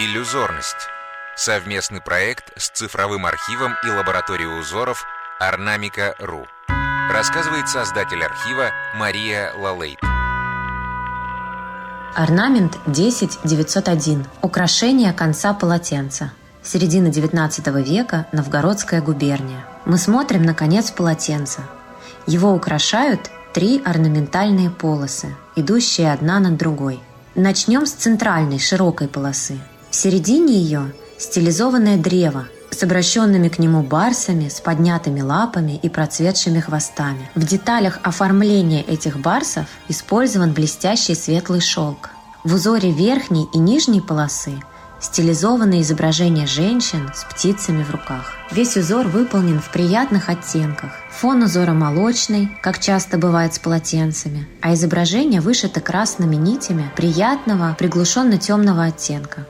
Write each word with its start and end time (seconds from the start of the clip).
Иллюзорность. 0.00 0.86
Совместный 1.34 2.00
проект 2.00 2.52
с 2.56 2.68
цифровым 2.68 3.26
архивом 3.26 3.74
и 3.84 3.90
лабораторией 3.90 4.60
узоров 4.60 5.04
Орнамика.ру. 5.40 6.46
Рассказывает 7.10 7.68
создатель 7.68 8.22
архива 8.22 8.70
Мария 8.94 9.52
Лалейт. 9.56 9.98
Орнамент 12.14 12.78
10901. 12.86 14.24
Украшение 14.40 15.12
конца 15.12 15.52
полотенца. 15.52 16.32
Середина 16.62 17.08
19 17.08 17.66
века, 17.84 18.28
Новгородская 18.30 19.02
губерния. 19.02 19.66
Мы 19.84 19.98
смотрим 19.98 20.44
на 20.44 20.54
конец 20.54 20.92
полотенца. 20.92 21.62
Его 22.24 22.52
украшают 22.52 23.32
три 23.52 23.82
орнаментальные 23.84 24.70
полосы, 24.70 25.34
идущие 25.56 26.12
одна 26.12 26.38
над 26.38 26.56
другой. 26.56 27.00
Начнем 27.34 27.84
с 27.84 27.94
центральной 27.94 28.60
широкой 28.60 29.08
полосы. 29.08 29.58
В 29.90 29.96
середине 29.96 30.54
ее 30.54 30.92
стилизованное 31.18 31.96
древо 31.96 32.46
с 32.70 32.82
обращенными 32.82 33.48
к 33.48 33.58
нему 33.58 33.82
барсами, 33.82 34.48
с 34.48 34.60
поднятыми 34.60 35.20
лапами 35.20 35.80
и 35.82 35.88
процветшими 35.88 36.60
хвостами. 36.60 37.28
В 37.34 37.44
деталях 37.44 37.98
оформления 38.02 38.82
этих 38.82 39.18
барсов 39.18 39.66
использован 39.88 40.52
блестящий 40.52 41.14
светлый 41.14 41.60
шелк. 41.60 42.10
В 42.44 42.54
узоре 42.54 42.92
верхней 42.92 43.48
и 43.52 43.58
нижней 43.58 44.00
полосы 44.00 44.52
стилизованное 45.00 45.82
изображение 45.82 46.46
женщин 46.46 47.10
с 47.14 47.24
птицами 47.24 47.82
в 47.82 47.90
руках. 47.90 48.32
Весь 48.50 48.76
узор 48.76 49.06
выполнен 49.06 49.60
в 49.60 49.70
приятных 49.70 50.28
оттенках. 50.28 50.92
Фон 51.10 51.42
узора 51.42 51.72
молочный, 51.72 52.50
как 52.62 52.78
часто 52.78 53.18
бывает 53.18 53.54
с 53.54 53.58
полотенцами, 53.58 54.46
а 54.60 54.74
изображение 54.74 55.40
вышито 55.40 55.80
красными 55.80 56.36
нитями 56.36 56.90
приятного, 56.96 57.76
приглушенно-темного 57.78 58.84
оттенка. 58.84 59.46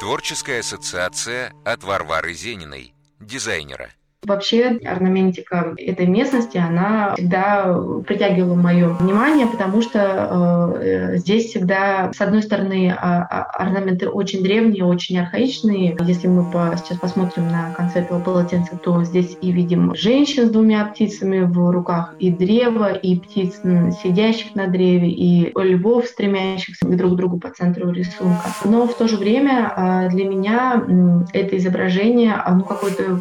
Творческая 0.00 0.60
ассоциация 0.60 1.52
от 1.62 1.84
Варвары 1.84 2.32
Зениной, 2.32 2.94
дизайнера– 3.20 3.92
Вообще 4.26 4.78
орнаментика 4.84 5.74
этой 5.78 6.06
местности, 6.06 6.58
она 6.58 7.14
всегда 7.14 7.74
притягивала 8.06 8.54
мое 8.54 8.88
внимание, 8.88 9.46
потому 9.46 9.80
что 9.80 10.78
э, 10.78 11.16
здесь 11.16 11.46
всегда, 11.46 12.12
с 12.12 12.20
одной 12.20 12.42
стороны, 12.42 12.94
а, 12.94 13.22
а, 13.22 13.42
орнаменты 13.62 14.10
очень 14.10 14.42
древние, 14.42 14.84
очень 14.84 15.18
архаичные. 15.18 15.96
Если 16.00 16.28
мы 16.28 16.50
по, 16.50 16.74
сейчас 16.76 16.98
посмотрим 16.98 17.48
на 17.48 17.72
конце 17.72 18.00
этого 18.00 18.20
полотенца, 18.20 18.76
то 18.76 19.02
здесь 19.04 19.38
и 19.40 19.52
видим 19.52 19.94
женщин 19.94 20.48
с 20.48 20.50
двумя 20.50 20.84
птицами 20.84 21.40
в 21.40 21.70
руках, 21.70 22.14
и 22.18 22.30
древо, 22.30 22.92
и 22.92 23.18
птиц, 23.18 23.60
сидящих 24.02 24.54
на 24.54 24.66
древе, 24.66 25.10
и 25.10 25.50
львов, 25.58 26.04
стремящихся 26.06 26.86
друг 26.86 27.14
к 27.14 27.16
другу 27.16 27.38
по 27.38 27.48
центру 27.48 27.90
рисунка. 27.90 28.50
Но 28.64 28.86
в 28.86 28.94
то 28.94 29.08
же 29.08 29.16
время 29.16 29.72
э, 29.74 30.08
для 30.10 30.26
меня 30.26 30.84
это 31.32 31.56
изображение, 31.56 32.34
оно 32.34 32.64
какое-то 32.64 33.20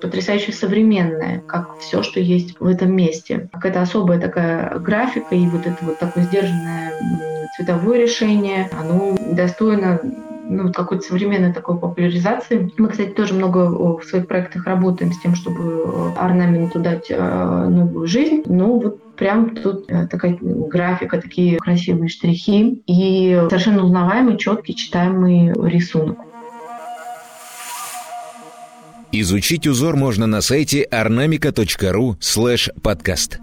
потрясающе 0.00 0.52
современное, 0.52 1.40
как 1.46 1.78
все, 1.78 2.02
что 2.02 2.20
есть 2.20 2.58
в 2.58 2.66
этом 2.66 2.94
месте. 2.94 3.48
Какая-то 3.52 3.82
особая 3.82 4.20
такая 4.20 4.78
графика 4.78 5.34
и 5.34 5.46
вот 5.46 5.66
это 5.66 5.76
вот 5.82 5.98
такое 5.98 6.24
сдержанное 6.24 6.92
цветовое 7.56 8.00
решение, 8.00 8.70
оно 8.72 9.16
достойно 9.32 10.00
ну, 10.50 10.72
какой-то 10.72 11.04
современной 11.04 11.52
такой 11.52 11.78
популяризации. 11.78 12.70
Мы, 12.76 12.88
кстати, 12.88 13.10
тоже 13.10 13.34
много 13.34 13.98
в 13.98 14.02
своих 14.02 14.26
проектах 14.26 14.66
работаем 14.66 15.12
с 15.12 15.18
тем, 15.20 15.34
чтобы 15.34 16.12
орнаменту 16.16 16.80
дать 16.80 17.06
э, 17.08 17.68
новую 17.68 18.06
жизнь. 18.06 18.42
Ну, 18.46 18.80
вот 18.80 19.14
прям 19.14 19.54
тут 19.54 19.84
э, 19.88 20.08
такая 20.08 20.36
графика, 20.40 21.20
такие 21.20 21.58
красивые 21.58 22.08
штрихи 22.08 22.82
и 22.86 23.40
совершенно 23.48 23.84
узнаваемый, 23.84 24.38
четкий, 24.38 24.74
читаемый 24.74 25.52
рисунок. 25.70 26.18
Изучить 29.12 29.66
узор 29.66 29.96
можно 29.96 30.26
на 30.26 30.40
сайте 30.40 30.86
ornamica.ru 30.90 32.16
подкаст. 32.80 33.40